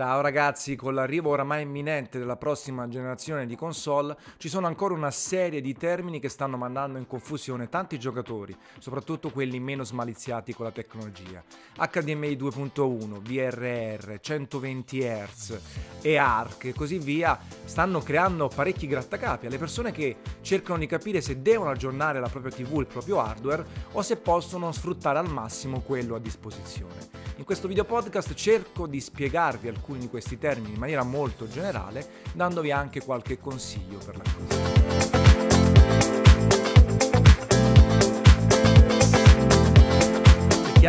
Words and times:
Ciao 0.00 0.22
ragazzi, 0.22 0.76
con 0.76 0.94
l'arrivo 0.94 1.28
oramai 1.28 1.60
imminente 1.60 2.18
della 2.18 2.38
prossima 2.38 2.88
generazione 2.88 3.44
di 3.44 3.54
console 3.54 4.16
ci 4.38 4.48
sono 4.48 4.66
ancora 4.66 4.94
una 4.94 5.10
serie 5.10 5.60
di 5.60 5.74
termini 5.74 6.20
che 6.20 6.30
stanno 6.30 6.56
mandando 6.56 6.96
in 6.96 7.06
confusione 7.06 7.68
tanti 7.68 7.98
giocatori, 7.98 8.56
soprattutto 8.78 9.28
quelli 9.28 9.60
meno 9.60 9.84
smaliziati 9.84 10.54
con 10.54 10.64
la 10.64 10.70
tecnologia. 10.72 11.44
HDMI 11.76 12.34
2.1, 12.34 13.18
VRR, 13.20 14.20
120 14.20 15.00
Hz 15.00 15.60
e 16.00 16.16
ARC 16.16 16.64
e 16.64 16.72
così 16.72 16.96
via 16.96 17.38
stanno 17.66 18.00
creando 18.00 18.48
parecchi 18.48 18.86
grattacapi 18.86 19.44
alle 19.44 19.58
persone 19.58 19.92
che 19.92 20.16
cercano 20.40 20.78
di 20.78 20.86
capire 20.86 21.20
se 21.20 21.42
devono 21.42 21.68
aggiornare 21.68 22.20
la 22.20 22.28
propria 22.30 22.52
TV, 22.52 22.78
il 22.78 22.86
proprio 22.86 23.20
hardware 23.20 23.66
o 23.92 24.00
se 24.00 24.16
possono 24.16 24.72
sfruttare 24.72 25.18
al 25.18 25.30
massimo 25.30 25.82
quello 25.82 26.14
a 26.14 26.18
disposizione. 26.18 27.29
In 27.40 27.46
questo 27.46 27.68
video 27.68 27.86
podcast 27.86 28.34
cerco 28.34 28.86
di 28.86 29.00
spiegarvi 29.00 29.68
alcuni 29.68 29.98
di 29.98 30.08
questi 30.10 30.36
termini 30.36 30.74
in 30.74 30.78
maniera 30.78 31.04
molto 31.04 31.48
generale, 31.48 32.06
dandovi 32.34 32.70
anche 32.70 33.02
qualche 33.02 33.38
consiglio 33.38 33.96
per 33.96 34.18
l'acquisto. 34.18 34.79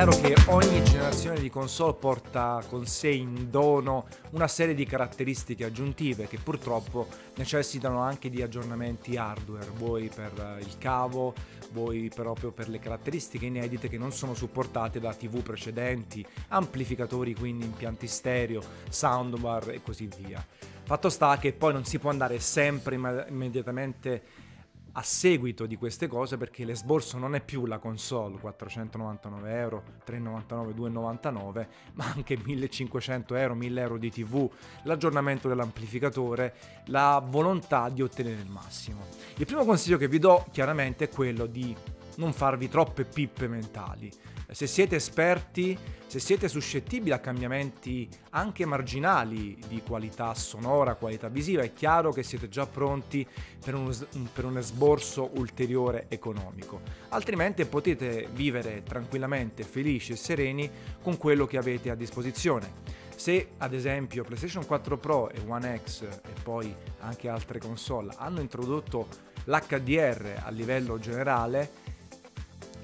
Chiaro 0.02 0.20
che 0.20 0.36
ogni 0.48 0.84
generazione 0.84 1.40
di 1.40 1.52
console 1.52 1.94
porta 1.94 2.64
con 2.68 2.88
sé 2.88 3.10
in 3.10 3.52
dono 3.52 4.08
una 4.32 4.48
serie 4.48 4.74
di 4.74 4.84
caratteristiche 4.84 5.66
aggiuntive 5.66 6.28
che 6.28 6.40
purtroppo 6.40 7.08
necessitano 7.36 8.00
anche 8.00 8.32
di 8.32 8.42
aggiornamenti 8.42 9.16
hardware, 9.16 9.70
vuoi 9.76 10.10
per 10.10 10.58
il 10.60 10.80
cavo, 10.80 11.36
vuoi 11.72 12.10
proprio 12.12 12.50
per 12.50 12.68
le 12.68 12.80
caratteristiche 12.80 13.46
inedite 13.46 13.90
che 13.90 14.00
non 14.00 14.12
sono 14.12 14.34
supportate 14.34 15.00
da 15.00 15.14
TV 15.14 15.44
precedenti, 15.44 16.26
amplificatori 16.48 17.36
quindi 17.36 17.66
impianti 17.66 18.08
stereo, 18.08 18.64
soundbar 18.90 19.70
e 19.70 19.84
così 19.84 20.10
via. 20.18 20.44
Fatto 20.84 21.10
sta 21.10 21.38
che 21.38 21.54
poi 21.54 21.74
non 21.74 21.86
si 21.86 22.00
può 22.00 22.10
andare 22.10 22.40
sempre 22.40 22.96
immediatamente 22.96 24.50
a 24.94 25.04
seguito 25.04 25.66
di 25.66 25.78
queste 25.78 26.08
cose 26.08 26.38
perché 26.38 26.66
l'esborso 26.66 27.18
non 27.18 27.36
è 27.36 27.42
più 27.42 27.66
la 27.66 27.78
console 27.78 28.38
499 28.40 29.54
euro 29.58 29.84
399 30.04 30.74
299 30.74 31.68
ma 31.94 32.12
anche 32.14 32.38
1500 32.38 33.36
euro 33.36 33.56
1000 33.56 33.82
euro 33.82 33.98
di 33.98 34.12
tv 34.12 34.50
l'aggiornamento 34.84 35.48
dell'amplificatore 35.48 36.56
la 36.88 37.24
volontà 37.26 37.90
di 37.90 38.02
ottenere 38.02 38.42
il 38.42 38.50
massimo. 38.50 39.06
Il 39.38 39.46
primo 39.46 39.64
consiglio 39.64 39.98
che 39.98 40.08
vi 40.08 40.20
do 40.20 40.46
chiaramente 40.52 41.06
è 41.06 41.10
quello 41.10 41.46
di 41.46 41.76
non 42.16 42.34
farvi 42.34 42.68
troppe 42.68 43.06
pippe 43.06 43.48
mentali 43.48 44.12
se 44.52 44.68
siete 44.68 44.98
esperti, 44.98 45.78
se 46.08 46.20
siete 46.20 46.50
suscettibili 46.50 47.14
a 47.14 47.20
cambiamenti 47.20 48.10
anche 48.32 48.66
marginali 48.66 49.58
di 49.66 49.82
qualità 49.82 50.34
sonora, 50.34 50.96
qualità 50.96 51.30
visiva, 51.30 51.62
è 51.62 51.72
chiaro 51.72 52.12
che 52.12 52.22
siete 52.22 52.50
già 52.50 52.66
pronti 52.66 53.26
per 53.64 53.76
un, 53.76 53.96
per 54.34 54.44
un 54.44 54.58
esborso 54.58 55.32
ulteriore 55.36 56.08
economico. 56.10 56.82
Altrimenti 57.10 57.64
potete 57.64 58.28
vivere 58.34 58.84
tranquillamente 58.84 59.64
felici 59.64 60.12
e 60.12 60.18
sereni 60.18 60.70
con 61.02 61.16
quello 61.16 61.48
che 61.48 61.58
avete 61.58 61.90
a 61.90 61.96
disposizione. 61.96 63.00
Se 63.16 63.52
ad 63.58 63.74
esempio 63.74 64.26
PlayStation 64.26 64.66
4 64.66 64.98
Pro 64.98 65.30
e 65.30 65.42
One 65.48 65.80
X 65.82 66.02
e 66.02 66.34
poi 66.44 66.76
anche 67.00 67.30
altre 67.30 67.60
console 67.60 68.14
hanno 68.18 68.42
introdotto 68.42 69.08
l'HDR 69.46 70.42
a 70.44 70.50
livello 70.50 71.00
generale, 71.00 71.91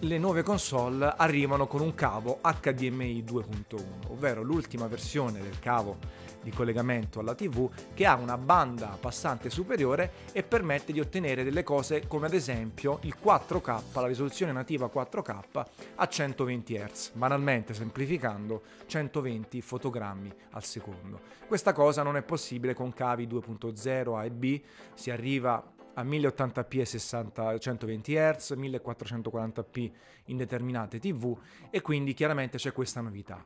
le 0.02 0.18
nuove 0.20 0.44
console 0.44 1.12
arrivano 1.18 1.66
con 1.66 1.82
un 1.82 1.96
cavo 1.96 2.40
HDMI 2.42 3.24
2.1, 3.24 4.12
ovvero 4.12 4.44
l'ultima 4.44 4.88
versione 4.88 5.42
del 5.42 5.58
cavo 5.58 5.98
di 6.44 6.52
collegamento 6.52 7.20
alla 7.20 7.34
TV 7.34 7.68
che 7.96 8.06
ha 8.06 8.16
una 8.16 8.38
banda 8.38 8.96
passante 9.00 9.50
superiore 9.50 10.12
e 10.34 10.44
permette 10.44 10.94
di 10.94 11.00
ottenere 11.00 11.44
delle 11.44 11.64
cose 11.64 12.06
come 12.08 12.28
ad 12.28 12.34
esempio 12.34 13.00
il 13.04 13.16
4K, 13.22 13.82
la 13.94 14.08
risoluzione 14.08 14.52
nativa 14.52 14.90
4K 14.94 15.66
a 15.96 16.08
120 16.08 16.78
Hz, 16.78 17.12
banalmente 17.14 17.74
semplificando 17.74 18.62
120 18.86 19.62
fotogrammi 19.62 20.32
al 20.52 20.64
secondo. 20.64 21.20
Questa 21.48 21.74
cosa 21.74 22.04
non 22.04 22.18
è 22.18 22.22
possibile 22.22 22.76
con 22.76 22.94
cavi 22.94 23.26
2.0 23.26 24.16
A 24.16 24.26
e 24.26 24.30
B, 24.30 24.62
si 24.94 25.10
arriva 25.10 25.76
a 25.98 26.04
1080p 26.04 26.80
e 26.80 26.86
60, 26.86 27.58
120 27.58 28.14
Hz, 28.14 28.52
1440p 28.58 29.92
in 30.26 30.38
determinate 30.38 31.00
TV 31.00 31.36
e 31.70 31.82
quindi 31.82 32.14
chiaramente 32.14 32.58
c'è 32.58 32.72
questa 32.72 33.02
novità. 33.02 33.44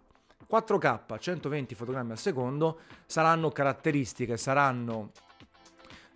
4K 0.50 1.17
120 1.17 1.75
fotogrammi 1.75 2.12
al 2.12 2.17
secondo 2.17 2.79
saranno 3.06 3.51
caratteristiche, 3.51 4.35
saranno 4.35 5.12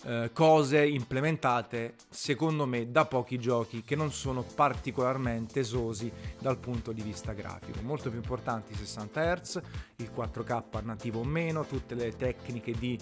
eh, 0.03 0.29
cose 0.33 0.85
implementate 0.85 1.95
secondo 2.09 2.65
me 2.65 2.91
da 2.91 3.05
pochi 3.05 3.39
giochi 3.39 3.81
che 3.81 3.95
non 3.95 4.11
sono 4.11 4.43
particolarmente 4.43 5.61
esosi 5.61 6.11
dal 6.39 6.57
punto 6.57 6.91
di 6.91 7.01
vista 7.01 7.31
grafico. 7.31 7.81
Molto 7.81 8.09
più 8.09 8.19
importanti 8.19 8.73
i 8.73 8.75
60 8.75 9.35
Hz, 9.35 9.61
il 9.97 10.11
4K 10.13 10.83
nativo 10.83 11.21
o 11.21 11.23
meno, 11.23 11.65
tutte 11.65 11.95
le 11.95 12.15
tecniche 12.15 12.73
di 12.73 12.99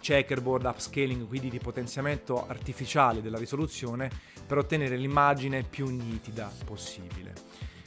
checkerboard 0.00 0.64
upscaling, 0.64 1.26
quindi 1.26 1.48
di 1.48 1.58
potenziamento 1.58 2.46
artificiale 2.46 3.22
della 3.22 3.38
risoluzione 3.38 4.10
per 4.46 4.58
ottenere 4.58 4.96
l'immagine 4.96 5.62
più 5.62 5.88
nitida 5.88 6.50
possibile. 6.64 7.32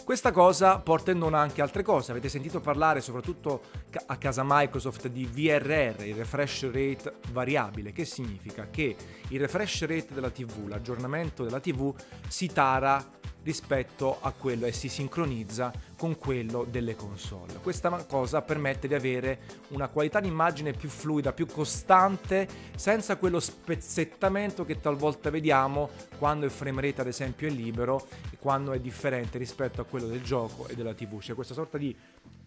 Questa 0.05 0.31
cosa 0.31 0.77
porta 0.77 1.09
in 1.09 1.17
dono 1.17 1.35
anche 1.35 1.63
altre 1.63 1.81
cose, 1.81 2.11
avete 2.11 2.29
sentito 2.29 2.59
parlare 2.59 3.01
soprattutto 3.01 3.63
a 4.05 4.17
casa 4.17 4.43
Microsoft 4.45 5.07
di 5.07 5.25
VRR, 5.25 6.03
il 6.03 6.13
refresh 6.13 6.69
rate 6.71 7.15
variabile, 7.31 7.91
che 7.91 8.05
significa 8.05 8.69
che 8.69 8.95
il 9.29 9.39
refresh 9.39 9.87
rate 9.87 10.13
della 10.13 10.29
TV, 10.29 10.67
l'aggiornamento 10.67 11.43
della 11.43 11.59
TV 11.59 11.91
si 12.27 12.45
tara 12.45 13.03
rispetto 13.45 14.17
a 14.21 14.31
quello 14.31 14.65
e 14.65 14.71
si 14.71 14.89
sincronizza 14.89 15.71
con 15.95 16.17
quello 16.17 16.65
delle 16.69 16.95
console. 16.95 17.53
Questa 17.61 17.89
cosa 18.05 18.41
permette 18.41 18.87
di 18.87 18.95
avere 18.95 19.39
una 19.69 19.87
qualità 19.87 20.19
di 20.19 20.27
immagine 20.27 20.73
più 20.73 20.89
fluida, 20.89 21.31
più 21.31 21.45
costante, 21.45 22.47
senza 22.75 23.15
quello 23.17 23.39
spezzettamento 23.39 24.65
che 24.65 24.81
talvolta 24.81 25.29
vediamo 25.29 25.89
quando 26.17 26.45
il 26.45 26.51
frame 26.51 26.81
rate 26.81 27.01
ad 27.01 27.07
esempio 27.07 27.47
è 27.47 27.51
libero 27.51 28.07
e 28.31 28.37
quando 28.39 28.73
è 28.73 28.79
differente 28.79 29.37
rispetto 29.37 29.79
a 29.79 29.85
quello 29.85 30.07
del 30.07 30.23
gioco 30.23 30.67
e 30.67 30.75
della 30.75 30.95
TV. 30.95 31.19
C'è 31.19 31.35
questa 31.35 31.53
sorta 31.53 31.77
di 31.77 31.95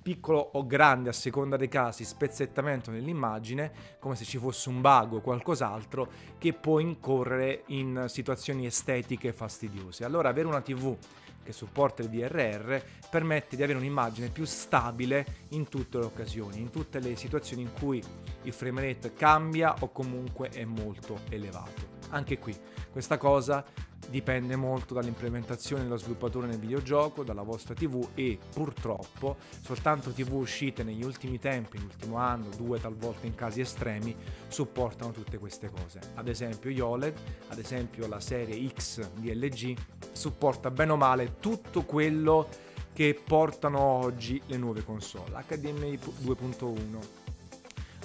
piccolo 0.09 0.39
o 0.55 0.67
grande 0.67 1.11
a 1.11 1.13
seconda 1.13 1.59
dei 1.59 1.69
casi 1.69 2.03
spezzettamento 2.03 2.91
nell'immagine, 2.91 3.71
come 3.99 4.17
se 4.17 4.25
ci 4.25 4.39
fosse 4.39 4.71
un 4.71 4.81
bug 4.81 5.13
o 5.13 5.21
qualcos'altro 5.21 6.11
che 6.39 6.55
può 6.55 6.79
incorrere 6.79 7.65
in 7.67 8.07
situazioni 8.09 8.65
estetiche 8.65 9.35
fastidiose. 9.35 10.07
Allora 10.07 10.31
avere 10.31 10.47
una 10.47 10.63
TV 10.63 10.97
che 11.45 11.53
supporta 11.53 12.01
il 12.01 12.09
DRR 12.09 12.81
permette 13.11 13.55
di 13.55 13.63
avere 13.63 13.77
un'immagine 13.77 14.31
più 14.31 14.47
stabile 14.47 15.27
in 15.51 15.69
tutte 15.69 15.99
le 15.99 16.07
occasioni, 16.07 16.59
in 16.59 16.71
tutte 16.71 17.01
le 17.01 17.15
situazioni 17.15 17.61
in 17.61 17.73
cui 17.79 18.03
il 18.45 18.53
frame 18.55 18.81
rate 18.81 19.13
cambia 19.13 19.75
o 19.81 19.93
comunque 19.93 20.49
è 20.49 20.65
molto 20.65 21.19
elevato. 21.29 21.97
Anche 22.11 22.39
qui 22.39 22.57
questa 22.91 23.19
cosa 23.19 23.63
dipende 24.09 24.57
molto 24.57 24.95
dall'implementazione 24.95 25.83
dello 25.83 25.97
sviluppatore 25.97 26.47
nel 26.47 26.59
videogioco, 26.59 27.23
dalla 27.23 27.43
vostra 27.43 27.75
TV 27.75 28.09
e 28.15 28.39
purtroppo 28.53 29.37
soltanto 29.63 30.11
TV 30.11 30.33
uscite 30.33 30.83
negli 30.83 31.05
ultimi 31.05 31.39
tempi, 31.39 31.77
nell'ultimo 31.77 32.17
anno, 32.17 32.49
due 32.57 32.81
talvolta 32.81 33.27
in 33.27 33.35
casi 33.35 33.61
estremi, 33.61 34.15
supportano 34.49 35.13
tutte 35.13 35.39
queste 35.39 35.71
cose. 35.71 36.01
Ad 36.15 36.29
esempio 36.29 36.71
YOLED, 36.71 37.15
ad 37.49 37.59
esempio 37.59 38.07
la 38.07 38.21
serie 38.21 38.67
X 38.69 39.11
di 39.15 39.35
LG 39.35 39.77
supporta 40.13 40.71
bene 40.71 40.93
o 40.93 40.97
male 40.97 41.37
tutto 41.41 41.83
quello 41.83 42.49
che 42.93 43.21
portano 43.23 43.79
oggi 43.79 44.41
le 44.47 44.57
nuove 44.57 44.83
console, 44.85 45.45
HDMI 45.47 45.99
2.1, 46.25 46.99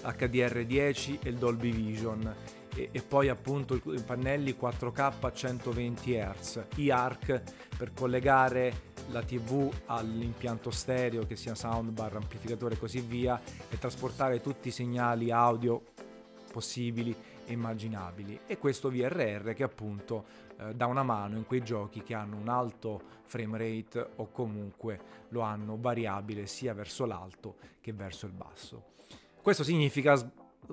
HDR10 0.03 1.19
e 1.23 1.29
il 1.29 1.35
Dolby 1.38 1.71
Vision 1.71 2.35
e, 2.75 2.89
e 2.91 3.01
poi 3.01 3.29
appunto 3.29 3.75
i 3.75 4.01
pannelli 4.01 4.55
4K 4.59 5.13
a 5.19 5.31
120 5.31 6.13
Hz, 6.13 6.65
eARC 6.75 7.41
per 7.77 7.93
collegare 7.93 8.91
la 9.09 9.23
TV 9.23 9.71
all'impianto 9.85 10.71
stereo 10.71 11.25
che 11.25 11.35
sia 11.35 11.55
soundbar, 11.55 12.15
amplificatore 12.15 12.75
e 12.75 12.79
così 12.79 13.01
via 13.01 13.39
e 13.69 13.77
trasportare 13.77 14.41
tutti 14.41 14.69
i 14.69 14.71
segnali 14.71 15.31
audio 15.31 15.81
possibili 16.51 17.15
e 17.45 17.51
immaginabili 17.51 18.41
e 18.45 18.57
questo 18.57 18.89
VRR 18.89 19.53
che 19.53 19.63
appunto 19.63 20.25
eh, 20.57 20.73
dà 20.73 20.85
una 20.85 21.03
mano 21.03 21.35
in 21.35 21.45
quei 21.45 21.63
giochi 21.63 22.03
che 22.03 22.13
hanno 22.13 22.37
un 22.37 22.47
alto 22.47 23.01
frame 23.25 23.57
rate 23.57 24.09
o 24.17 24.29
comunque 24.31 24.99
lo 25.29 25.41
hanno 25.41 25.77
variabile 25.79 26.45
sia 26.45 26.73
verso 26.73 27.05
l'alto 27.05 27.55
che 27.81 27.91
verso 27.91 28.25
il 28.27 28.31
basso. 28.31 28.91
Questo 29.41 29.63
significa 29.63 30.15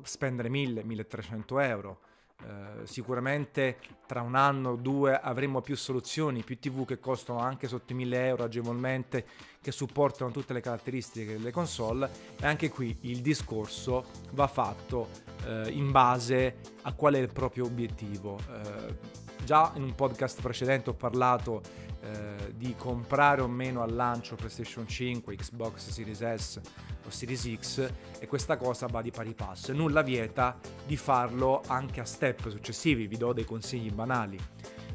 spendere 0.03 0.49
1000-1300 0.49 1.63
euro 1.63 1.99
Eh, 2.43 2.87
sicuramente 2.87 3.77
tra 4.07 4.23
un 4.23 4.35
anno 4.35 4.71
o 4.71 4.77
due 4.77 5.19
avremo 5.21 5.61
più 5.61 5.77
soluzioni, 5.77 6.43
più 6.43 6.59
TV 6.59 6.87
che 6.87 6.99
costano 6.99 7.39
anche 7.41 7.69
sotto 7.69 7.93
i 7.93 7.97
1000 7.97 8.27
euro 8.27 8.45
agevolmente, 8.45 9.27
che 9.61 9.73
supportano 9.73 10.31
tutte 10.31 10.55
le 10.55 10.61
caratteristiche 10.61 11.33
delle 11.33 11.51
console 11.51 12.09
e 12.41 12.47
anche 12.47 12.71
qui 12.71 12.97
il 13.03 13.21
discorso 13.21 14.07
va 14.31 14.47
fatto 14.47 15.09
eh, 15.45 15.69
in 15.71 15.91
base 15.91 16.57
a 16.83 16.93
qual 16.95 17.15
è 17.15 17.19
il 17.19 17.31
proprio 17.31 17.67
obiettivo. 17.67 18.39
Eh, 18.39 19.20
già 19.45 19.73
in 19.75 19.83
un 19.83 19.95
podcast 19.95 20.41
precedente 20.41 20.91
ho 20.91 20.95
parlato 20.95 21.63
eh, 22.03 22.55
di 22.57 22.75
comprare 22.77 23.43
o 23.43 23.49
meno 23.49 23.83
al 23.83 23.95
lancio 23.95 24.35
PlayStation 24.35 24.89
5, 24.89 25.37
Xbox 25.37 25.91
Series 25.91 26.35
S 26.35 26.61
o 27.05 27.11
Series 27.11 27.55
X 27.59 27.93
e 28.19 28.27
questa 28.27 28.57
cosa 28.57 28.87
va 28.87 29.03
di 29.03 29.11
pari 29.11 29.35
passo. 29.35 29.73
Nulla 29.75 30.03
vieta 30.03 30.59
di 30.87 30.97
farlo 30.97 31.63
anche 31.67 32.01
a 32.01 32.05
step 32.05 32.49
successivi, 32.49 33.07
vi 33.07 33.19
do 33.19 33.33
dei 33.33 33.45
consigli 33.45 33.93
banali. 33.93 34.39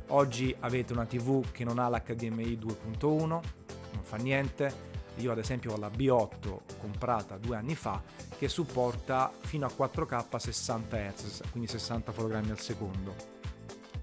Oggi 0.07 0.56
avete 0.62 0.94
una 0.94 1.06
TV 1.06 1.51
che 1.51 1.63
non 1.63 1.77
ha 1.77 1.89
l'HDMI 1.89 2.57
2.1, 2.59 3.27
non 3.27 3.41
fa 4.01 4.18
niente. 4.18 4.94
Io 5.18 5.31
ad 5.31 5.38
esempio 5.38 5.74
ho 5.74 5.77
la 5.77 5.89
B8 5.89 6.57
comprata 6.80 7.38
due 7.38 7.56
anni 7.56 7.75
fa 7.75 8.01
che 8.38 8.50
supporta 8.50 9.31
fino 9.41 9.65
a 9.65 9.71
4K 9.75 10.25
a 10.30 10.39
60 10.39 10.98
Hz, 10.98 11.41
quindi 11.51 11.69
60 11.69 12.12
fotogrammi 12.12 12.50
al 12.50 12.59
secondo 12.59 13.44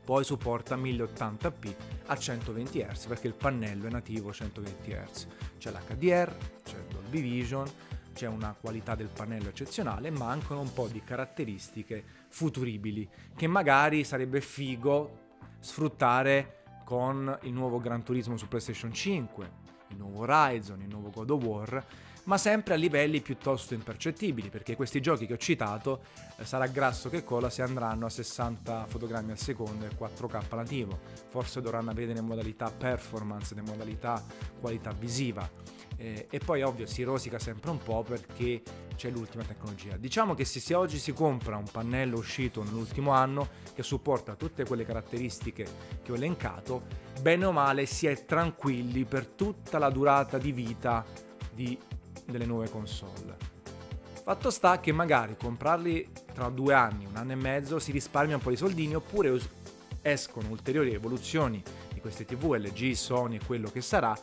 poi 0.05 0.25
supporta 0.25 0.77
1080p 0.77 1.75
a 2.07 2.17
120 2.17 2.81
Hz 2.81 3.07
perché 3.07 3.29
il 3.29 3.35
pannello 3.35 3.87
è 3.87 3.91
nativo 3.91 4.33
120 4.33 4.91
Hz. 4.91 5.27
C'è 5.59 5.71
l'HDR, 5.71 6.37
c'è 6.65 6.77
il 6.77 6.87
Dolby 6.91 7.21
Vision, 7.21 7.71
c'è 8.13 8.27
una 8.27 8.55
qualità 8.59 8.95
del 8.95 9.09
pannello 9.09 9.49
eccezionale, 9.49 10.11
mancano 10.11 10.61
un 10.61 10.73
po' 10.73 10.89
di 10.89 11.03
caratteristiche 11.03 12.05
futuribili 12.29 13.09
che 13.37 13.47
magari 13.47 14.05
sarebbe 14.05 14.41
figo 14.41 15.21
sfruttare 15.61 16.63
con 16.85 17.39
il 17.43 17.53
nuovo 17.53 17.81
Gran 17.81 18.03
Turismo 18.03 18.37
su 18.37 18.49
PlayStation 18.49 18.93
5, 18.93 19.51
il 19.89 19.97
nuovo 19.97 20.21
Horizon, 20.21 20.81
il 20.81 20.89
nuovo 20.89 21.11
God 21.11 21.31
of 21.31 21.45
War 21.45 21.87
ma 22.25 22.39
sempre 22.39 22.75
a 22.75 22.77
livelli 22.77 23.21
piuttosto 23.21 23.75
impercettibili, 23.75 24.49
perché 24.49 24.77
questi 24.77 25.01
giochi 25.01 25.27
che 25.27 25.35
ho 25.35 25.39
citato 25.39 26.03
eh, 26.37 26.45
sarà 26.45 26.67
grasso 26.67 27.09
che 27.09 27.25
cola 27.25 27.51
se 27.51 27.63
andranno 27.63 28.07
a 28.07 28.11
60 28.11 28.87
fotogrammi 28.87 29.33
al 29.33 29.39
secondo 29.39 29.85
e 29.85 29.91
4K 29.97 30.55
nativo, 30.55 30.99
forse 31.29 31.61
dovranno 31.61 31.91
avere 31.91 32.15
le 32.15 32.21
modalità 32.21 32.71
performance, 32.71 33.55
le 33.55 33.63
modalità 33.63 34.23
qualità 34.61 34.93
visiva. 34.93 35.49
Eh, 35.97 36.27
e 36.31 36.39
poi 36.39 36.63
ovvio 36.63 36.87
si 36.87 37.03
rosica 37.03 37.39
sempre 37.39 37.71
un 37.71 37.79
po' 37.79 38.03
perché 38.03 38.63
c'è 38.97 39.11
l'ultima 39.11 39.45
tecnologia. 39.45 39.97
Diciamo 39.97 40.35
che 40.35 40.45
se 40.45 40.59
si 40.59 40.73
oggi 40.73 40.99
si 40.99 41.13
compra 41.13 41.57
un 41.57 41.69
pannello 41.71 42.17
uscito 42.17 42.63
nell'ultimo 42.63 43.11
anno 43.11 43.49
che 43.75 43.83
supporta 43.83 44.35
tutte 44.35 44.65
quelle 44.65 44.85
caratteristiche 44.85 45.67
che 46.03 46.13
ho 46.13 46.15
elencato, 46.15 46.83
bene 47.21 47.45
o 47.45 47.53
male 47.53 47.87
si 47.87 48.07
è 48.07 48.25
tranquilli 48.25 49.05
per 49.05 49.27
tutta 49.27 49.79
la 49.79 49.91
durata 49.91 50.39
di 50.39 50.53
vita 50.53 51.05
di 51.53 51.79
delle 52.25 52.47
nuove 52.47 52.69
console. 52.69 53.53
Fatto 54.23 54.51
sta 54.51 54.79
che 54.79 54.93
magari 54.93 55.37
comprarli 55.37 56.09
tra 56.33 56.49
due 56.49 56.75
anni, 56.75 57.07
un 57.07 57.17
anno 57.17 57.33
e 57.33 57.37
mezzo, 57.37 57.81
si 57.81 57.91
risparmia 57.91 58.37
un 58.37 58.43
po' 58.43 58.51
di 58.51 58.57
soldini 58.57 58.95
oppure 58.95 59.37
escono 60.01 60.49
ulteriori 60.49 60.95
evoluzioni 60.95 61.61
di 61.93 62.01
queste 62.01 62.25
TV, 62.25 62.55
LG, 62.55 62.93
Sony 62.93 63.37
e 63.37 63.45
quello 63.45 63.69
che 63.69 63.81
sarà, 63.81 64.17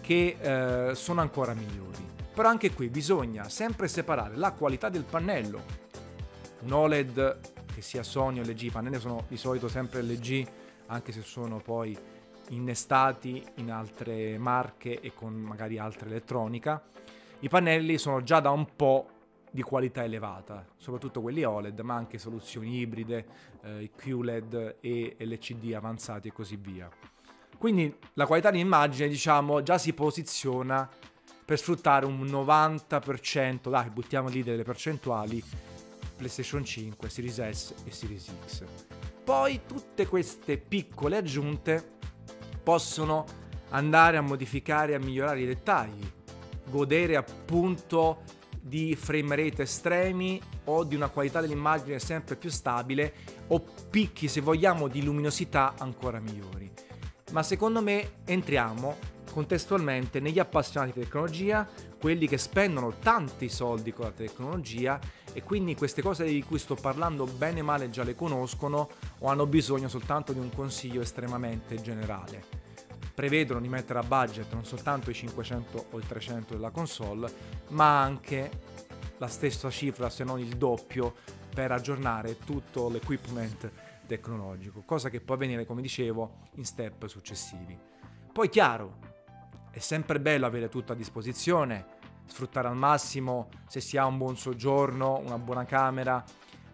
che 0.00 0.36
eh, 0.40 0.94
sono 0.94 1.20
ancora 1.20 1.52
migliori. 1.54 2.08
Però 2.32 2.48
anche 2.48 2.72
qui 2.72 2.88
bisogna 2.88 3.48
sempre 3.48 3.88
separare 3.88 4.36
la 4.36 4.52
qualità 4.52 4.88
del 4.88 5.02
pannello. 5.02 5.62
Un 6.60 6.72
OLED 6.72 7.40
che 7.74 7.82
sia 7.82 8.04
Sony 8.04 8.38
o 8.38 8.42
LG, 8.42 8.62
i 8.62 8.70
pannelli 8.70 9.00
sono 9.00 9.24
di 9.26 9.36
solito 9.36 9.66
sempre 9.66 10.02
LG, 10.02 10.46
anche 10.86 11.10
se 11.10 11.22
sono 11.22 11.58
poi 11.58 11.98
innestati 12.50 13.44
in 13.56 13.72
altre 13.72 14.38
marche 14.38 15.00
e 15.00 15.12
con 15.12 15.34
magari 15.34 15.78
altra 15.78 16.06
elettronica 16.06 16.82
i 17.40 17.48
pannelli 17.48 17.96
sono 17.98 18.22
già 18.22 18.40
da 18.40 18.50
un 18.50 18.66
po' 18.76 19.08
di 19.50 19.62
qualità 19.62 20.04
elevata, 20.04 20.64
soprattutto 20.76 21.20
quelli 21.20 21.42
OLED, 21.42 21.80
ma 21.80 21.94
anche 21.94 22.18
soluzioni 22.18 22.78
ibride, 22.80 23.26
eh, 23.62 23.90
QLED 23.96 24.76
e 24.80 25.16
LCD 25.18 25.72
avanzati 25.74 26.28
e 26.28 26.32
così 26.32 26.56
via. 26.56 26.88
Quindi 27.58 27.94
la 28.14 28.26
qualità 28.26 28.50
di 28.50 28.60
immagine, 28.60 29.08
diciamo, 29.08 29.62
già 29.62 29.76
si 29.76 29.92
posiziona 29.92 30.88
per 31.44 31.58
sfruttare 31.58 32.06
un 32.06 32.22
90%, 32.24 33.70
dai, 33.70 33.90
buttiamo 33.90 34.28
lì 34.28 34.42
delle 34.42 34.62
percentuali, 34.62 35.42
PlayStation 36.16 36.64
5, 36.64 37.08
Series 37.08 37.50
S 37.50 37.74
e 37.84 37.90
Series 37.90 38.32
X. 38.46 38.64
Poi 39.24 39.60
tutte 39.66 40.06
queste 40.06 40.58
piccole 40.58 41.16
aggiunte 41.16 41.98
possono 42.62 43.24
andare 43.70 44.16
a 44.16 44.20
modificare 44.20 44.92
e 44.92 44.94
a 44.96 44.98
migliorare 44.98 45.40
i 45.40 45.46
dettagli 45.46 46.18
godere 46.70 47.16
appunto 47.16 48.22
di 48.60 48.94
frame 48.94 49.36
rate 49.36 49.62
estremi 49.62 50.40
o 50.64 50.84
di 50.84 50.94
una 50.94 51.08
qualità 51.08 51.40
dell'immagine 51.40 51.98
sempre 51.98 52.36
più 52.36 52.50
stabile 52.50 53.12
o 53.48 53.64
picchi 53.90 54.28
se 54.28 54.40
vogliamo 54.40 54.88
di 54.88 55.02
luminosità 55.02 55.74
ancora 55.78 56.20
migliori. 56.20 56.70
Ma 57.32 57.42
secondo 57.42 57.82
me 57.82 58.16
entriamo 58.24 58.96
contestualmente 59.30 60.20
negli 60.20 60.38
appassionati 60.38 60.92
di 60.92 61.04
tecnologia, 61.04 61.68
quelli 61.98 62.26
che 62.26 62.38
spendono 62.38 62.94
tanti 62.98 63.48
soldi 63.48 63.92
con 63.92 64.06
la 64.06 64.10
tecnologia 64.10 64.98
e 65.32 65.42
quindi 65.42 65.76
queste 65.76 66.02
cose 66.02 66.24
di 66.24 66.42
cui 66.42 66.58
sto 66.58 66.74
parlando 66.74 67.24
bene 67.24 67.60
o 67.60 67.64
male 67.64 67.90
già 67.90 68.02
le 68.02 68.16
conoscono 68.16 68.88
o 69.18 69.28
hanno 69.28 69.46
bisogno 69.46 69.88
soltanto 69.88 70.32
di 70.32 70.40
un 70.40 70.50
consiglio 70.52 71.00
estremamente 71.00 71.80
generale 71.80 72.69
prevedono 73.14 73.60
di 73.60 73.68
mettere 73.68 73.98
a 73.98 74.02
budget 74.02 74.52
non 74.52 74.64
soltanto 74.64 75.10
i 75.10 75.14
500 75.14 75.86
o 75.90 75.98
i 75.98 76.06
300 76.06 76.54
della 76.54 76.70
console, 76.70 77.32
ma 77.68 78.00
anche 78.00 78.50
la 79.18 79.28
stessa 79.28 79.70
cifra, 79.70 80.08
se 80.08 80.24
non 80.24 80.38
il 80.38 80.56
doppio, 80.56 81.14
per 81.52 81.72
aggiornare 81.72 82.38
tutto 82.38 82.88
l'equipment 82.88 83.70
tecnologico, 84.06 84.82
cosa 84.84 85.08
che 85.08 85.20
può 85.20 85.34
avvenire, 85.34 85.66
come 85.66 85.82
dicevo, 85.82 86.48
in 86.54 86.64
step 86.64 87.06
successivi. 87.06 87.78
Poi 88.32 88.48
chiaro, 88.48 88.98
è 89.70 89.78
sempre 89.78 90.20
bello 90.20 90.46
avere 90.46 90.68
tutto 90.68 90.92
a 90.92 90.96
disposizione, 90.96 91.98
sfruttare 92.26 92.68
al 92.68 92.76
massimo 92.76 93.48
se 93.66 93.80
si 93.80 93.96
ha 93.96 94.06
un 94.06 94.18
buon 94.18 94.36
soggiorno, 94.36 95.18
una 95.18 95.38
buona 95.38 95.64
camera, 95.64 96.24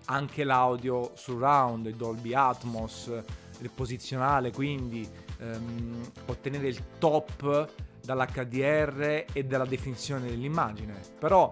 anche 0.06 0.44
l'audio 0.44 1.12
surround, 1.14 1.88
Dolby 1.90 2.32
Atmos, 2.32 3.10
posizionale, 3.72 4.52
quindi 4.52 5.08
ehm, 5.38 6.10
ottenere 6.26 6.68
il 6.68 6.80
top 6.98 7.70
dall'HDR 8.02 9.24
e 9.32 9.44
dalla 9.44 9.66
definizione 9.66 10.28
dell'immagine. 10.28 11.00
Però 11.18 11.50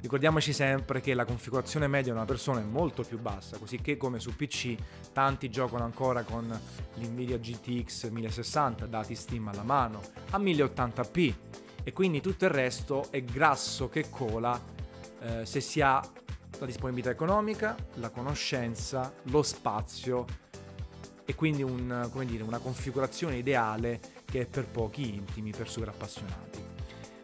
ricordiamoci 0.00 0.52
sempre 0.52 1.00
che 1.00 1.14
la 1.14 1.24
configurazione 1.24 1.86
media 1.88 2.12
di 2.12 2.18
una 2.18 2.26
persona 2.26 2.60
è 2.60 2.64
molto 2.64 3.02
più 3.02 3.18
bassa, 3.18 3.58
così 3.58 3.80
che 3.80 3.96
come 3.96 4.20
su 4.20 4.34
PC 4.34 4.76
tanti 5.12 5.50
giocano 5.50 5.84
ancora 5.84 6.22
con 6.22 6.48
l'Nvidia 6.94 7.38
GTX 7.38 8.10
1060, 8.10 8.86
dati 8.86 9.14
Steam 9.14 9.48
alla 9.48 9.64
mano, 9.64 10.00
a 10.30 10.38
1080p 10.38 11.34
e 11.82 11.92
quindi 11.92 12.20
tutto 12.20 12.44
il 12.44 12.50
resto 12.50 13.06
è 13.10 13.22
grasso 13.22 13.88
che 13.88 14.08
cola 14.10 14.60
eh, 15.20 15.46
se 15.46 15.60
si 15.60 15.80
ha 15.80 16.02
la 16.58 16.66
disponibilità 16.66 17.10
economica, 17.10 17.76
la 17.94 18.10
conoscenza, 18.10 19.12
lo 19.24 19.42
spazio 19.42 20.24
e 21.26 21.34
quindi 21.34 21.62
un, 21.62 22.08
dire, 22.24 22.42
una 22.42 22.58
configurazione 22.58 23.36
ideale 23.36 24.00
che 24.24 24.42
è 24.42 24.46
per 24.46 24.66
pochi 24.66 25.14
intimi, 25.14 25.50
per 25.50 25.68
super 25.68 25.88
appassionati. 25.88 26.64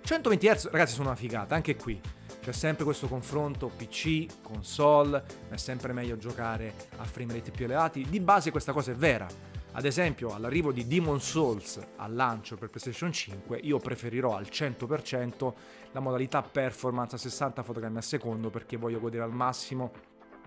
120 0.03 0.47
Hz 0.47 0.71
ragazzi 0.71 0.95
sono 0.95 1.09
una 1.09 1.17
figata, 1.17 1.55
anche 1.55 1.77
qui 1.77 1.99
c'è 2.43 2.53
sempre 2.53 2.83
questo 2.83 3.07
confronto 3.07 3.69
PC, 3.69 4.27
console, 4.43 5.23
è 5.49 5.57
sempre 5.57 5.93
meglio 5.93 6.17
giocare 6.17 6.75
a 6.97 7.05
frame 7.05 7.35
rate 7.35 7.53
più 7.53 7.67
elevati. 7.67 8.05
Di 8.11 8.19
base 8.19 8.51
questa 8.51 8.73
cosa 8.73 8.91
è 8.91 8.95
vera. 8.97 9.29
Ad 9.75 9.85
esempio, 9.85 10.35
all'arrivo 10.35 10.73
di 10.73 10.89
Demon 10.89 11.21
Souls 11.21 11.81
al 11.97 12.15
lancio 12.15 12.57
per 12.57 12.69
PlayStation 12.69 13.13
5, 13.13 13.59
io 13.59 13.79
preferirò 13.79 14.37
al 14.37 14.49
100% 14.51 15.53
la 15.93 16.01
modalità 16.01 16.43
performance 16.43 17.15
a 17.15 17.19
60 17.19 17.63
fotogrammi 17.63 17.99
al 17.99 18.03
secondo 18.03 18.51
perché 18.51 18.77
voglio 18.77 18.99
godere 18.99 19.23
al 19.23 19.33
massimo 19.33 19.93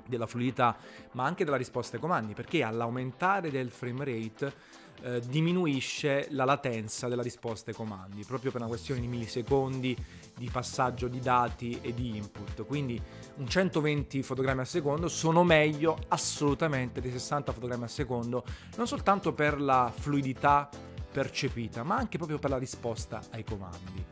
della 0.08 0.28
fluidità, 0.28 0.76
ma 1.12 1.26
anche 1.26 1.44
della 1.44 1.58
risposta 1.58 1.96
ai 1.96 2.02
comandi, 2.02 2.34
perché 2.34 2.64
all'aumentare 2.64 3.50
del 3.50 3.70
frame 3.70 4.06
rate 4.06 4.54
eh, 5.02 5.20
diminuisce 5.28 6.28
la 6.32 6.46
latenza 6.46 7.08
della 7.08 7.22
risposta 7.22 7.70
ai 7.70 7.76
comandi, 7.76 8.24
proprio 8.24 8.52
per 8.52 8.62
una 8.62 8.70
questione 8.70 9.02
di 9.02 9.08
millisecondi 9.08 9.96
di 10.36 10.50
passaggio 10.50 11.08
di 11.08 11.20
dati 11.20 11.80
e 11.82 11.94
di 11.94 12.16
input. 12.16 12.66
Quindi 12.66 13.02
un 13.36 13.48
120 13.48 14.24
fotogrammi 14.24 14.62
al 14.62 14.68
secondo 14.68 15.08
sono 15.08 15.44
meglio 15.44 15.98
assolutamente 16.08 17.02
dei 17.02 17.12
60 17.12 17.52
fotogrammi 17.52 17.84
al 17.84 17.90
secondo, 17.90 18.44
non 18.78 18.88
soltanto 18.88 19.34
per 19.34 19.60
la 19.60 19.92
fluidità 19.94 20.70
percepita, 21.12 21.84
ma 21.84 21.96
anche 21.96 22.18
proprio 22.18 22.40
per 22.40 22.50
la 22.50 22.58
risposta 22.58 23.22
ai 23.32 23.44
comandi. 23.44 24.06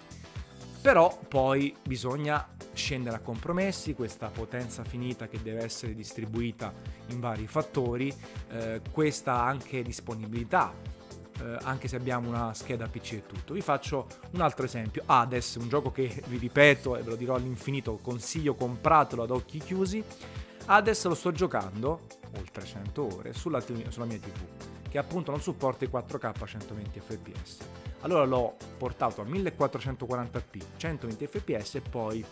Però 0.83 1.17
poi 1.29 1.73
bisogna 1.81 2.45
scendere 2.73 3.15
a 3.15 3.19
compromessi, 3.19 3.93
questa 3.93 4.27
potenza 4.27 4.83
finita 4.83 5.29
che 5.29 5.41
deve 5.41 5.63
essere 5.63 5.95
distribuita 5.95 6.73
in 7.07 7.21
vari 7.21 7.47
fattori, 7.47 8.13
eh, 8.49 8.81
questa 8.91 9.43
anche 9.43 9.81
disponibilità, 9.81 10.73
eh, 11.39 11.57
anche 11.61 11.87
se 11.87 11.95
abbiamo 11.95 12.27
una 12.27 12.53
scheda 12.53 12.89
PC 12.89 13.13
e 13.13 13.25
tutto. 13.25 13.53
Vi 13.53 13.61
faccio 13.61 14.07
un 14.31 14.41
altro 14.41 14.65
esempio, 14.65 15.03
Hades, 15.05 15.55
un 15.55 15.69
gioco 15.69 15.89
che 15.89 16.21
vi 16.27 16.35
ripeto 16.35 16.97
e 16.97 17.01
ve 17.01 17.11
lo 17.11 17.15
dirò 17.15 17.35
all'infinito, 17.35 17.97
consiglio 18.01 18.53
compratelo 18.53 19.23
ad 19.23 19.31
occhi 19.31 19.59
chiusi. 19.59 20.03
Hades 20.65 21.05
lo 21.05 21.15
sto 21.15 21.31
giocando, 21.31 22.07
oltre 22.37 22.65
100 22.65 23.15
ore, 23.15 23.31
sulla, 23.31 23.61
sulla 23.61 24.05
mia 24.05 24.19
TV 24.19 24.73
che 24.93 24.99
appunto 24.99 25.31
non 25.31 25.41
supporta 25.41 25.85
i 25.85 25.89
4K 25.91 26.33
a 26.39 26.45
120 26.45 26.99
fps. 26.99 27.57
Allora 28.01 28.25
l'ho 28.25 28.55
portato 28.77 29.21
a 29.21 29.25
1440p 29.25 30.61
120 30.77 31.25
fps 31.25 31.75
e 31.75 31.81
poi 31.81 32.23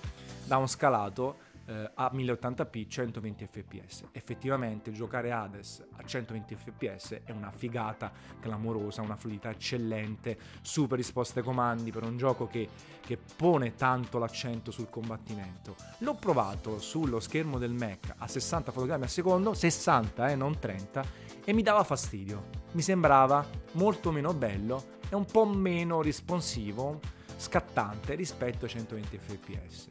downscalato 0.46 1.38
eh, 1.72 1.92
a 1.96 2.12
1080p 2.14 2.88
120 2.88 3.48
fps. 3.48 4.04
Effettivamente 4.12 4.92
giocare 4.92 5.32
Hades 5.32 5.84
a 5.96 6.04
120 6.04 6.56
fps 6.56 7.22
è 7.24 7.32
una 7.32 7.52
figata 7.52 8.12
clamorosa, 8.40 9.02
una 9.02 9.16
fluidità 9.16 9.50
eccellente, 9.50 10.38
super 10.62 10.98
risposte 10.98 11.40
ai 11.40 11.46
comandi 11.46 11.92
per 11.92 12.04
un 12.04 12.18
gioco 12.18 12.48
che, 12.48 12.68
che 13.00 13.18
pone 13.36 13.76
tanto 13.76 14.18
l'accento 14.18 14.72
sul 14.72 14.90
combattimento. 14.90 15.76
L'ho 16.00 16.16
provato 16.16 16.80
sullo 16.80 17.20
schermo 17.22 17.58
del 17.58 17.72
Mac 17.72 18.16
a 18.18 18.28
60 18.28 18.72
fotogrammi 18.72 19.04
al 19.04 19.10
secondo, 19.10 19.54
60 19.54 20.30
eh, 20.30 20.36
non 20.36 20.60
30, 20.60 21.06
e 21.46 21.54
mi 21.54 21.62
dava 21.64 21.84
fastidio. 21.84 22.60
Mi 22.74 22.82
sembrava 22.82 23.48
molto 23.74 24.12
meno 24.12 24.34
bello 24.34 25.00
e 25.10 25.16
un 25.16 25.26
po' 25.26 25.46
meno 25.46 26.02
responsivo, 26.02 27.00
scattante 27.38 28.16
rispetto 28.16 28.66
ai 28.66 28.72
120 28.72 29.18
fps. 29.18 29.90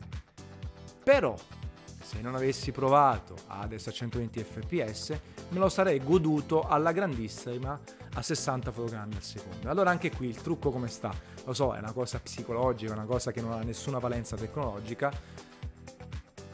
Però, 1.02 1.34
se 2.10 2.20
non 2.22 2.34
avessi 2.34 2.72
provato 2.72 3.36
adesso 3.46 3.90
a 3.90 3.92
120 3.92 4.42
fps, 4.42 5.20
me 5.50 5.58
lo 5.60 5.68
sarei 5.68 6.02
goduto 6.02 6.66
alla 6.66 6.90
grandissima 6.90 7.78
a 8.14 8.20
60 8.20 8.72
fotogrammi 8.72 9.14
al 9.14 9.22
secondo. 9.22 9.70
Allora 9.70 9.90
anche 9.90 10.10
qui 10.10 10.26
il 10.26 10.34
trucco 10.42 10.72
come 10.72 10.88
sta? 10.88 11.14
Lo 11.44 11.52
so, 11.52 11.72
è 11.72 11.78
una 11.78 11.92
cosa 11.92 12.18
psicologica, 12.18 12.92
una 12.92 13.04
cosa 13.04 13.30
che 13.30 13.40
non 13.40 13.52
ha 13.52 13.62
nessuna 13.62 14.00
valenza 14.00 14.36
tecnologica. 14.36 15.12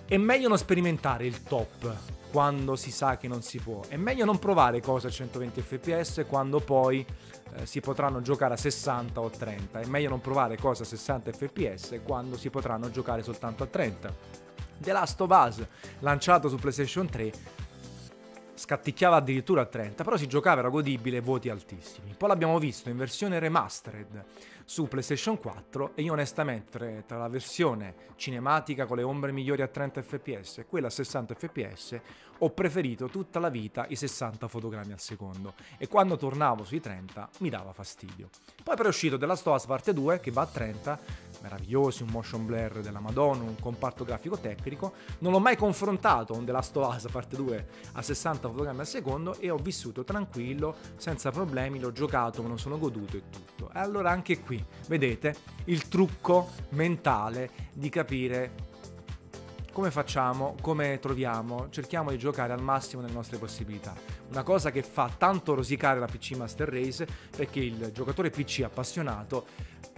È 0.05 0.17
meglio 0.19 0.49
non 0.49 0.59
sperimentare 0.59 1.25
il 1.25 1.43
top 1.43 1.95
quando 2.31 2.77
si 2.77 2.91
sa 2.91 3.17
che 3.17 3.27
non 3.27 3.41
si 3.41 3.59
può. 3.59 3.81
È 3.89 3.97
meglio 3.97 4.27
non 4.27 4.39
provare 4.39 4.83
cose 4.83 5.07
a 5.07 5.11
120 5.11 5.63
fps 5.63 6.27
quando 6.29 6.61
poi 6.61 7.05
eh, 7.55 7.65
si 7.65 7.81
potranno 7.81 8.21
giocare 8.21 8.53
a 8.53 8.59
60 8.59 9.19
o 9.19 9.31
30. 9.31 9.81
È 9.81 9.87
meglio 9.87 10.11
non 10.11 10.21
provare 10.21 10.59
cose 10.59 10.83
a 10.83 10.87
60 10.87 11.33
fps 11.33 12.01
quando 12.05 12.37
si 12.37 12.51
potranno 12.51 12.91
giocare 12.91 13.23
soltanto 13.23 13.63
a 13.63 13.67
30. 13.67 14.45
The 14.79 14.93
Last 14.93 15.21
of 15.21 15.31
Us, 15.31 15.67
lanciato 16.01 16.49
su 16.49 16.57
PlayStation 16.57 17.09
3, 17.09 17.33
scatticchiava 18.55 19.17
addirittura 19.17 19.63
a 19.63 19.67
30, 19.67 20.03
però 20.03 20.17
si 20.17 20.27
giocava, 20.27 20.61
era 20.61 20.69
godibile, 20.69 21.21
voti 21.21 21.49
altissimi. 21.49 22.15
Poi 22.17 22.29
l'abbiamo 22.29 22.59
visto 22.59 22.89
in 22.89 22.97
versione 22.97 23.39
remastered 23.39 24.25
su 24.65 24.89
PlayStation 24.89 25.39
4 25.39 25.93
e 25.95 26.03
io 26.03 26.13
onestamente 26.13 27.05
tra 27.07 27.19
la 27.19 27.29
versione 27.29 27.95
cinematica 28.17 28.87
con 28.87 28.97
le 28.97 29.05
ombre 29.05 29.31
migliori 29.31 29.63
a 29.63 29.69
30 29.69 30.03
fps 30.03 30.59
e 30.59 30.67
quella 30.67 30.89
a 30.89 30.91
60 30.91 31.35
fps 31.35 32.01
ho 32.39 32.51
preferito 32.51 33.07
tutta 33.07 33.39
la 33.39 33.49
vita 33.49 33.87
i 33.89 33.95
60 33.95 34.49
fotogrammi 34.49 34.93
al 34.93 35.01
secondo 35.01 35.55
e 35.79 35.87
quando 35.87 36.17
tornavo 36.17 36.65
sui 36.65 36.81
30 36.81 37.31
mi 37.39 37.49
dava 37.49 37.73
fastidio. 37.73 38.29
Poi 38.65 38.75
però 38.75 38.89
è 38.89 38.93
uscito 38.93 39.17
della 39.17 39.37
Stoas 39.37 39.67
parte 39.67 39.93
2 39.93 40.19
che 40.19 40.33
va 40.33 40.43
a 40.43 40.47
30 40.47 40.99
meravigliosi, 41.41 42.03
un 42.03 42.11
motion 42.11 42.47
blur 42.47 42.81
della 42.81 43.01
Madonna, 43.01 43.43
un 43.43 43.59
comparto 43.61 44.05
grafico 44.05 44.39
tecnico. 44.39 44.93
Non 45.19 45.33
l'ho 45.33 45.39
mai 45.39 45.57
confrontato 45.57 46.35
con 46.35 46.45
The 46.45 46.53
Last 46.53 46.77
of 46.77 46.95
Us 46.95 47.11
parte 47.11 47.37
2 47.37 47.67
a 47.93 48.03
60 48.03 48.49
fotogrammi 48.49 48.81
al 48.81 48.87
secondo 48.87 49.39
e 49.39 49.51
ho 49.51 49.57
vissuto 49.57 50.05
tranquillo, 50.05 50.77
senza 50.97 51.31
problemi, 51.31 51.79
l'ho 51.79 51.93
giocato, 51.93 52.43
me 52.43 52.49
lo 52.49 52.57
sono 52.57 52.79
goduto 52.79 53.17
e 53.17 53.23
tutto. 53.31 53.71
E 53.73 53.79
allora 53.79 54.11
anche 54.11 54.41
qui, 54.41 54.65
vedete, 54.89 55.35
il 55.65 55.89
trucco 55.89 56.51
mentale 56.71 57.51
di 57.73 57.89
capire 57.89 58.75
come 59.77 59.91
facciamo, 59.91 60.55
come 60.63 60.99
troviamo, 61.01 61.69
cerchiamo 61.69 62.11
di 62.11 62.17
giocare 62.17 62.55
al 62.55 62.63
massimo 62.63 63.03
delle 63.03 63.13
nostre 63.13 63.37
possibilità. 63.37 63.93
Una 64.31 64.43
cosa 64.43 64.71
che 64.71 64.83
fa 64.83 65.11
tanto 65.15 65.53
rosicare 65.55 66.01
la 66.01 66.07
PC 66.07 66.31
Master 66.35 66.67
Race 66.67 67.07
perché 67.37 67.61
il 67.61 67.91
giocatore 67.93 68.31
PC 68.31 68.63
appassionato 68.65 69.45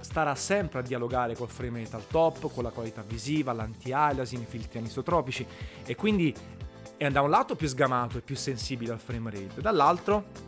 starà 0.00 0.34
sempre 0.34 0.80
a 0.80 0.82
dialogare 0.82 1.34
col 1.34 1.48
frame 1.48 1.82
rate 1.82 1.96
al 1.96 2.06
top, 2.06 2.52
con 2.52 2.62
la 2.62 2.70
qualità 2.70 3.02
visiva, 3.02 3.52
l'anti-aliasing, 3.52 4.42
i 4.42 4.46
filtri 4.46 4.78
anisotropici. 4.78 5.46
E 5.84 5.94
quindi 5.94 6.34
è 6.96 7.08
da 7.10 7.22
un 7.22 7.30
lato 7.30 7.54
più 7.56 7.68
sgamato 7.68 8.18
e 8.18 8.20
più 8.20 8.36
sensibile 8.36 8.92
al 8.92 9.00
frame 9.00 9.30
rate, 9.30 9.60
dall'altro 9.60 10.46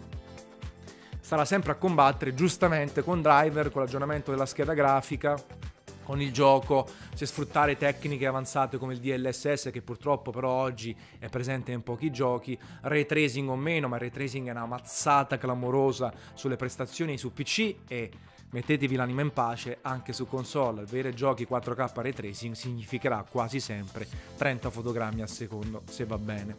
starà 1.20 1.44
sempre 1.44 1.70
a 1.70 1.76
combattere 1.76 2.34
giustamente 2.34 3.04
con 3.04 3.22
driver, 3.22 3.70
con 3.70 3.82
l'aggiornamento 3.82 4.32
della 4.32 4.46
scheda 4.46 4.74
grafica, 4.74 5.40
con 6.02 6.20
il 6.20 6.32
gioco, 6.32 6.88
se 7.14 7.24
sfruttare 7.24 7.76
tecniche 7.76 8.26
avanzate 8.26 8.78
come 8.78 8.94
il 8.94 8.98
DLSS 8.98 9.70
che 9.70 9.80
purtroppo 9.80 10.32
però 10.32 10.50
oggi 10.50 10.96
è 11.20 11.28
presente 11.28 11.70
in 11.70 11.84
pochi 11.84 12.10
giochi, 12.10 12.58
ray 12.80 13.06
tracing 13.06 13.48
o 13.48 13.54
meno, 13.54 13.86
ma 13.86 13.96
ray 13.96 14.10
tracing 14.10 14.48
è 14.48 14.50
una 14.50 14.66
mazzata 14.66 15.38
clamorosa 15.38 16.12
sulle 16.34 16.56
prestazioni 16.56 17.16
su 17.16 17.32
PC 17.32 17.76
e 17.86 18.10
mettetevi 18.50 18.96
l'anima 18.96 19.22
in 19.22 19.32
pace 19.32 19.78
anche 19.82 20.12
su 20.12 20.26
console, 20.26 20.82
avere 20.82 21.14
giochi 21.14 21.46
4K 21.48 22.00
ray 22.00 22.12
tracing 22.12 22.54
significherà 22.54 23.24
quasi 23.28 23.60
sempre 23.60 24.06
30 24.36 24.70
fotogrammi 24.70 25.22
al 25.22 25.28
secondo 25.28 25.82
se 25.88 26.04
va 26.04 26.18
bene. 26.18 26.56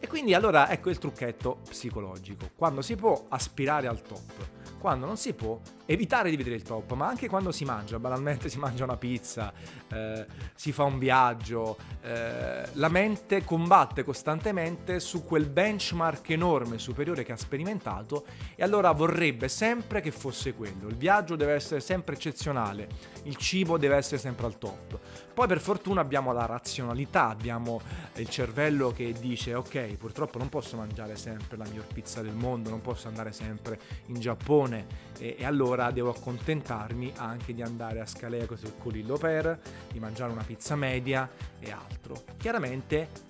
E 0.00 0.06
quindi 0.06 0.32
allora 0.34 0.70
ecco 0.70 0.90
il 0.90 0.98
trucchetto 0.98 1.60
psicologico, 1.68 2.50
quando 2.54 2.82
si 2.82 2.94
può 2.94 3.26
aspirare 3.28 3.88
al 3.88 4.00
top, 4.00 4.78
quando 4.78 5.06
non 5.06 5.16
si 5.16 5.34
può 5.34 5.60
evitare 5.90 6.28
di 6.28 6.36
vedere 6.36 6.54
il 6.54 6.62
top, 6.62 6.92
ma 6.92 7.06
anche 7.06 7.30
quando 7.30 7.50
si 7.50 7.64
mangia, 7.64 7.98
banalmente 7.98 8.50
si 8.50 8.58
mangia 8.58 8.84
una 8.84 8.98
pizza, 8.98 9.50
eh, 9.90 10.26
si 10.54 10.70
fa 10.70 10.84
un 10.84 10.98
viaggio, 10.98 11.78
eh, 12.02 12.68
la 12.72 12.88
mente 12.90 13.42
combatte 13.42 14.04
costantemente 14.04 15.00
su 15.00 15.24
quel 15.24 15.46
benchmark 15.46 16.28
enorme, 16.28 16.76
superiore 16.76 17.24
che 17.24 17.32
ha 17.32 17.38
sperimentato 17.38 18.26
e 18.54 18.62
allora 18.62 18.92
vorrebbe 18.92 19.48
sempre 19.48 20.02
che 20.02 20.10
fosse 20.10 20.52
quello. 20.52 20.88
Il 20.88 20.96
viaggio 20.96 21.36
deve 21.36 21.54
essere 21.54 21.80
sempre 21.80 22.16
eccezionale, 22.16 22.86
il 23.22 23.36
cibo 23.36 23.78
deve 23.78 23.96
essere 23.96 24.18
sempre 24.18 24.44
al 24.44 24.58
top. 24.58 24.98
Poi 25.32 25.46
per 25.46 25.60
fortuna 25.60 26.02
abbiamo 26.02 26.32
la 26.34 26.44
razionalità, 26.44 27.28
abbiamo 27.28 27.80
il 28.16 28.28
cervello 28.28 28.90
che 28.90 29.14
dice 29.18 29.54
ok, 29.54 29.94
purtroppo 29.96 30.36
non 30.36 30.50
posso 30.50 30.76
mangiare 30.76 31.16
sempre 31.16 31.56
la 31.56 31.64
miglior 31.64 31.86
pizza 31.86 32.20
del 32.20 32.34
mondo, 32.34 32.68
non 32.68 32.82
posso 32.82 33.08
andare 33.08 33.32
sempre 33.32 33.78
in 34.06 34.20
Giappone 34.20 34.86
e, 35.16 35.36
e 35.38 35.44
allora 35.46 35.76
allora 35.78 35.92
devo 35.92 36.10
accontentarmi 36.10 37.12
anche 37.16 37.54
di 37.54 37.62
andare 37.62 38.00
a 38.00 38.06
Scaleo 38.06 38.56
sul 38.56 38.76
Colillo 38.78 39.16
Per, 39.16 39.60
di 39.92 40.00
mangiare 40.00 40.32
una 40.32 40.42
pizza 40.42 40.74
media 40.74 41.30
e 41.60 41.70
altro. 41.70 42.24
Chiaramente 42.36 43.26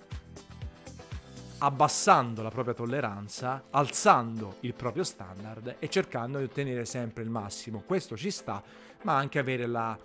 abbassando 1.59 2.41
la 2.41 2.49
propria 2.49 2.73
tolleranza, 2.73 3.65
alzando 3.69 4.55
il 4.61 4.73
proprio 4.73 5.03
standard 5.03 5.75
e 5.77 5.89
cercando 5.89 6.39
di 6.39 6.45
ottenere 6.45 6.85
sempre 6.85 7.21
il 7.21 7.29
massimo. 7.29 7.83
Questo 7.85 8.17
ci 8.17 8.31
sta, 8.31 8.63
ma 9.03 9.15
anche 9.15 9.37
avere 9.37 9.67
la 9.67 9.97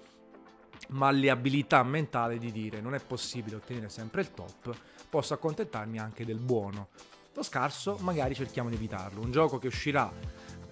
malleabilità 0.88 1.82
mentale 1.82 2.36
di 2.38 2.52
dire 2.52 2.80
non 2.80 2.94
è 2.94 3.00
possibile 3.00 3.56
ottenere 3.56 3.88
sempre 3.88 4.20
il 4.20 4.32
top, 4.32 4.76
posso 5.08 5.32
accontentarmi 5.32 5.98
anche 5.98 6.26
del 6.26 6.38
buono. 6.38 6.88
Lo 7.32 7.42
scarso 7.42 7.96
magari 8.00 8.34
cerchiamo 8.34 8.68
di 8.68 8.74
evitarlo. 8.74 9.22
Un 9.22 9.30
gioco 9.30 9.58
che 9.58 9.68
uscirà 9.68 10.12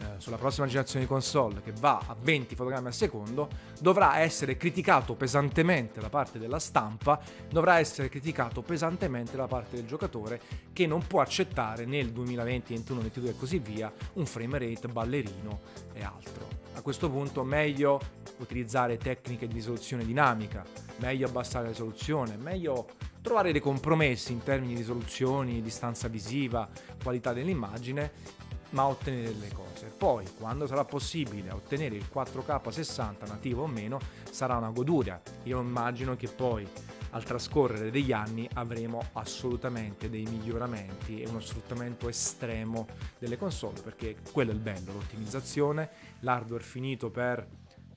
eh, 0.03 0.19
sulla 0.19 0.37
prossima 0.37 0.67
generazione 0.67 1.05
di 1.05 1.11
console 1.11 1.63
che 1.63 1.73
va 1.79 2.03
a 2.07 2.17
20 2.19 2.57
fotogrammi 2.57 2.89
al 2.89 2.95
secondo 2.95 3.49
dovrà 3.81 4.19
essere 4.19 4.57
criticato 4.57 5.15
pesantemente 5.15 6.01
da 6.01 6.09
parte 6.09 6.41
della 6.41 6.59
stampa, 6.59 7.21
dovrà 7.49 7.79
essere 7.79 8.09
criticato 8.09 8.63
pesantemente 8.63 9.37
da 9.37 9.47
parte 9.47 9.77
del 9.77 9.87
giocatore 9.87 10.41
che 10.73 10.87
non 10.89 11.07
può 11.07 11.21
accettare 11.21 11.85
nel 11.85 12.11
2020, 12.11 12.75
21, 12.75 13.01
22 13.01 13.31
e 13.31 13.37
così 13.37 13.59
via 13.59 13.93
un 14.15 14.27
frame 14.27 14.59
rate 14.59 14.89
ballerino 14.89 15.61
e 15.93 16.03
altro. 16.03 16.49
A 16.75 16.81
questo 16.81 17.09
punto 17.09 17.45
meglio 17.45 18.01
utilizzare 18.39 18.97
tecniche 18.97 19.47
di 19.47 19.55
risoluzione 19.55 20.05
dinamica, 20.05 20.65
meglio 20.97 21.29
abbassare 21.29 21.67
la 21.67 21.71
risoluzione, 21.71 22.37
meglio 22.37 22.89
trovare 23.21 23.53
dei 23.53 23.61
compromessi 23.61 24.33
in 24.33 24.43
termini 24.43 24.73
di 24.73 24.81
risoluzioni, 24.81 25.63
distanza 25.63 26.09
visiva, 26.09 26.69
qualità 27.01 27.33
dell'immagine 27.33 28.41
ma 28.73 28.87
ottenere 28.87 29.33
delle 29.33 29.53
cose. 29.53 29.87
Poi, 29.87 30.27
quando 30.39 30.67
sarà 30.67 30.85
possibile 30.85 31.51
ottenere 31.51 31.97
il 31.97 32.07
4K 32.13 32.69
60 32.69 33.27
nativo 33.27 33.63
o 33.63 33.67
meno, 33.67 33.99
sarà 34.31 34.57
una 34.57 34.71
goduria. 34.71 35.21
Io 35.45 35.61
immagino 35.61 36.17
che 36.17 36.29
poi 36.29 36.69
al 37.11 37.25
trascorrere 37.25 37.91
degli 37.91 38.13
anni 38.13 38.49
avremo 38.55 39.03
assolutamente 39.13 40.09
dei 40.09 40.25
miglioramenti 40.25 41.21
e 41.21 41.29
uno 41.29 41.41
sfruttamento 41.41 42.09
estremo 42.09 42.87
delle 43.19 43.37
console, 43.37 43.81
perché 43.81 44.17
quello 44.33 44.51
è 44.51 44.55
il 44.55 44.61
bello, 44.61 44.93
l'ottimizzazione, 44.93 45.91
l'hardware 46.21 46.63
finito 46.63 47.11
per 47.11 47.47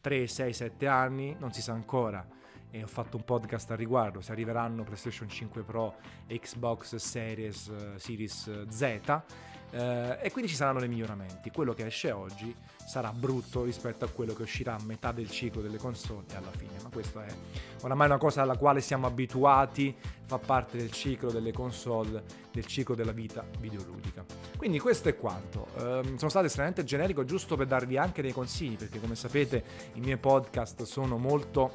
3, 0.01 0.27
6, 0.27 0.53
7 0.53 0.87
anni, 0.87 1.35
non 1.39 1.53
si 1.53 1.61
sa 1.61 1.73
ancora. 1.73 2.27
E 2.69 2.83
ho 2.83 2.87
fatto 2.87 3.15
un 3.15 3.23
podcast 3.23 3.71
al 3.71 3.77
riguardo, 3.77 4.19
se 4.19 4.33
arriveranno 4.33 4.83
PlayStation 4.83 5.29
5 5.29 5.61
Pro 5.61 5.95
Xbox 6.27 6.95
Series, 6.95 7.67
uh, 7.67 7.97
Series 7.97 8.67
Z 8.67 9.21
eh, 9.75 10.19
e 10.21 10.31
quindi 10.31 10.49
ci 10.49 10.55
saranno 10.55 10.79
dei 10.79 10.87
miglioramenti. 10.87 11.51
Quello 11.51 11.73
che 11.73 11.85
esce 11.85 12.11
oggi 12.11 12.55
sarà 12.85 13.11
brutto 13.11 13.63
rispetto 13.63 14.05
a 14.05 14.07
quello 14.07 14.33
che 14.33 14.43
uscirà 14.43 14.75
a 14.75 14.79
metà 14.83 15.11
del 15.11 15.29
ciclo 15.29 15.61
delle 15.61 15.77
console 15.77 16.23
alla 16.33 16.51
fine, 16.51 16.71
ma 16.81 16.89
questo 16.89 17.19
è 17.19 17.27
oramai 17.81 18.07
una 18.07 18.17
cosa 18.17 18.41
alla 18.41 18.55
quale 18.55 18.79
siamo 18.79 19.05
abituati, 19.05 19.93
fa 20.25 20.39
parte 20.39 20.77
del 20.77 20.91
ciclo 20.91 21.29
delle 21.29 21.51
console, 21.51 22.23
del 22.53 22.65
ciclo 22.65 22.95
della 22.95 23.11
vita 23.11 23.45
videoludica. 23.59 24.23
Quindi 24.55 24.79
questo 24.79 25.09
è 25.09 25.17
quanto. 25.17 25.67
Eh, 25.75 26.13
sono 26.15 26.29
stato 26.29 26.45
estremamente 26.45 26.85
generico 26.85 27.25
giusto 27.25 27.57
per 27.57 27.67
darvi 27.67 27.97
anche 27.97 28.21
dei 28.21 28.31
consigli, 28.31 28.77
perché 28.77 29.01
come 29.01 29.15
sapete 29.15 29.63
i 29.95 29.99
miei 29.99 30.17
podcast 30.17 30.83
sono 30.83 31.17
molto 31.17 31.73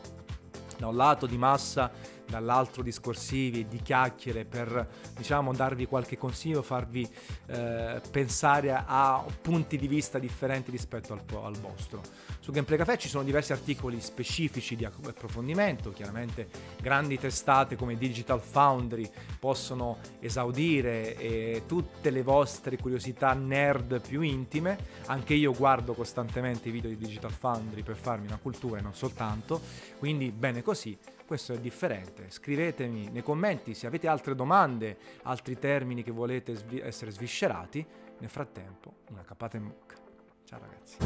da 0.78 0.86
un 0.86 0.96
lato 0.96 1.26
di 1.26 1.36
massa, 1.36 1.92
dall'altro 2.30 2.82
discorsivi 2.82 3.66
di 3.68 3.82
chiacchiere 3.82 4.44
per 4.44 4.88
diciamo 5.16 5.52
darvi 5.52 5.86
qualche 5.86 6.16
consiglio, 6.16 6.62
farvi 6.62 7.06
eh, 7.46 8.00
pensare 8.10 8.72
a 8.72 9.22
punti 9.42 9.76
di 9.76 9.88
vista 9.88 10.18
differenti 10.18 10.70
rispetto 10.70 11.12
al, 11.12 11.22
al, 11.42 11.58
vostro. 11.58 12.00
Su 12.38 12.52
Gameplay 12.52 12.78
Café 12.78 12.96
ci 12.96 13.08
sono 13.08 13.24
diversi 13.24 13.52
articoli 13.52 14.00
specifici 14.00 14.76
di 14.76 14.84
approfondimento, 14.84 15.92
chiaramente 15.92 16.48
grandi 16.80 17.18
testate 17.18 17.76
come 17.76 17.96
Digital 17.96 18.40
Foundry 18.40 19.10
possono 19.38 19.98
esaudire 20.20 21.16
eh, 21.16 21.62
tutte 21.66 22.10
le 22.10 22.22
vostre 22.22 22.78
curiosità 22.78 23.34
nerd 23.34 24.00
più 24.00 24.22
intime, 24.22 24.78
anche 25.06 25.34
io 25.34 25.52
guardo 25.52 25.92
costantemente 25.92 26.68
i 26.68 26.72
video 26.72 26.90
di 26.90 26.96
Digital 26.96 27.32
Foundry 27.32 27.82
per 27.82 27.96
farmi 27.96 28.26
una 28.26 28.38
cultura 28.40 28.78
e 28.78 28.82
non 28.82 28.94
soltanto, 28.94 29.60
quindi 29.98 30.30
bene 30.30 30.62
così 30.62 30.96
questo 31.30 31.52
è 31.52 31.60
differente. 31.60 32.28
Scrivetemi 32.28 33.08
nei 33.08 33.22
commenti 33.22 33.72
se 33.74 33.86
avete 33.86 34.08
altre 34.08 34.34
domande, 34.34 34.96
altri 35.22 35.56
termini 35.60 36.02
che 36.02 36.10
volete 36.10 36.56
svi- 36.56 36.80
essere 36.80 37.12
sviscerati. 37.12 37.86
Nel 38.18 38.28
frattempo, 38.28 38.94
una 39.10 39.22
capata 39.22 39.56
in 39.56 39.68
bocca. 39.68 39.94
Ciao 40.42 40.58
ragazzi. 40.58 40.96